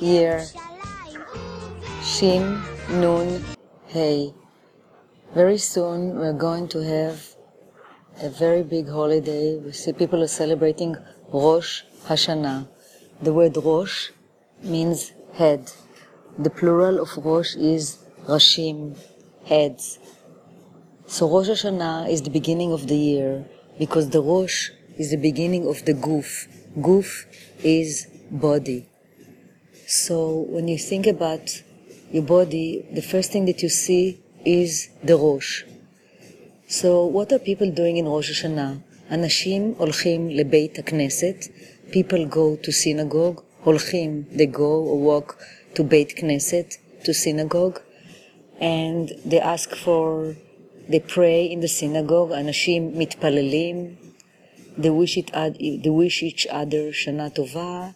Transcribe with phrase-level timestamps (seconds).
[0.00, 0.44] year,
[2.02, 3.44] Shin, Nun,
[3.88, 4.34] Hey.
[5.34, 7.34] Very soon we're going to have
[8.20, 9.56] a very big holiday.
[9.56, 10.96] We see people are celebrating
[11.32, 12.68] Rosh Hashanah.
[13.22, 14.10] The word Rosh
[14.62, 15.72] means head.
[16.38, 18.98] The plural of Rosh is Rashim,
[19.46, 19.98] heads.
[21.06, 23.46] So Rosh Hashanah is the beginning of the year
[23.78, 26.46] because the Rosh is the beginning of the Guf.
[26.76, 27.24] Guf
[27.62, 28.88] is body.
[29.87, 31.63] So when you think about
[32.11, 35.63] your body, the first thing that you see is the Rosh.
[36.67, 38.81] So what are people doing in Rosh Hashanah?
[39.11, 41.47] אנשים הולכים לבית הכנסת,
[41.91, 45.35] people go to synagogue, הולכים, they go or walk
[45.75, 47.79] to בית כנסת, to synagogue,
[48.59, 50.35] and they ask for,
[50.89, 53.95] they pray in the synagogue, אנשים מתפללים,
[54.77, 55.31] they wish, it,
[55.83, 57.89] they wish each other שנה טובה.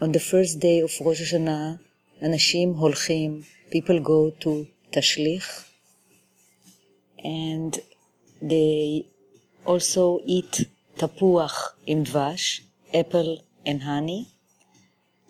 [0.00, 1.78] On the first day of Rosh Hashanah,
[2.22, 5.64] אנשים הולכים, people go to תשליך,
[7.18, 7.80] and
[8.42, 9.06] they
[9.64, 10.64] also eat
[10.98, 12.60] tapuach עם דבש,
[12.92, 14.26] apple and honey,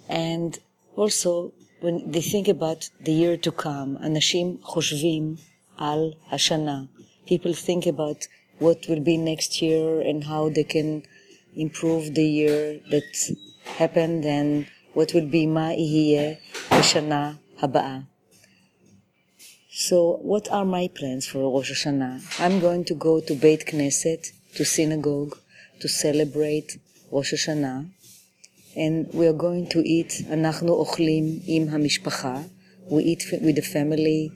[0.08, 0.58] and
[0.96, 5.34] also when they think about the year to come, אנשים חושבים
[5.76, 6.82] על השנה.
[7.26, 8.26] People think about
[8.60, 11.02] what will be next year and how they can
[11.56, 13.12] improve the year that
[13.78, 16.34] happened and what will be מה יהיה
[16.78, 17.98] בשנה הבאה.
[19.74, 22.40] So, what are my plans for Rosh Hashanah?
[22.44, 24.22] I'm going to go to Beit Knesset,
[24.56, 25.38] to synagogue,
[25.80, 26.78] to celebrate
[27.10, 27.88] Rosh Hashanah,
[28.76, 32.42] and we are going to eat, אנחנו אוכלים עם המשפחה,
[32.88, 34.30] we eat with the family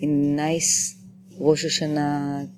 [0.00, 0.96] in nice
[1.38, 2.48] Rosh Hashanah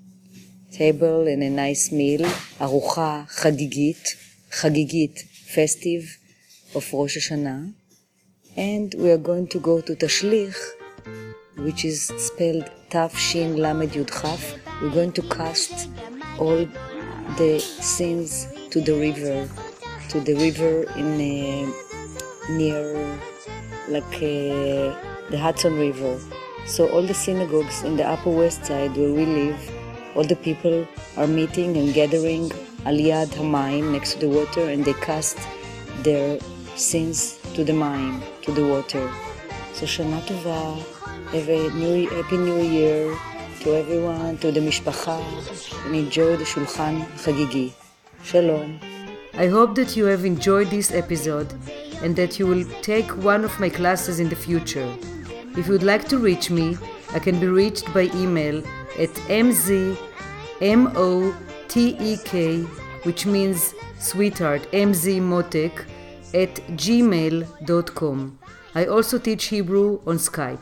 [0.72, 2.26] table and a nice meal,
[2.60, 4.16] ארוחה חגיגית,
[4.50, 6.04] חגיגית, festive
[6.74, 7.72] of Rosh Hashanah,
[8.56, 10.56] and we are going to go to Tashlich,
[11.58, 14.42] which is spelled Tav Shin Lamed Yud Chaf.
[14.80, 15.88] We're going to cast
[16.38, 16.66] all
[17.38, 19.48] the sins to the river,
[20.10, 23.18] to the river in uh, near
[23.88, 24.94] like uh,
[25.30, 26.18] the Hudson River.
[26.66, 29.60] So all the synagogues in the Upper West Side where we live,
[30.14, 32.50] all the people are meeting and gathering
[32.85, 35.37] Aliyad Hamayim next to the water, and they cast
[36.03, 36.39] their
[36.75, 39.09] sins to the mine, to the water.
[39.73, 40.77] So Shana Tova,
[41.31, 43.17] have a new, happy new year
[43.61, 45.21] to everyone, to the mishpacha,
[45.85, 47.73] and enjoy the shulchan chagigi.
[48.23, 48.79] Shalom.
[49.33, 51.53] I hope that you have enjoyed this episode
[52.01, 54.91] and that you will take one of my classes in the future.
[55.55, 56.77] If you would like to reach me,
[57.13, 58.63] I can be reached by email
[58.97, 59.09] at
[61.69, 62.65] mzmotek,
[63.03, 65.85] which means sweetheart, mzmotek,
[66.33, 68.39] at gmail.com.
[68.75, 70.59] I also teach Hebrew on Skype.